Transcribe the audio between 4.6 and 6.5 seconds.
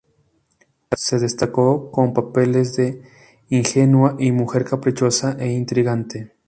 caprichosa e intrigante.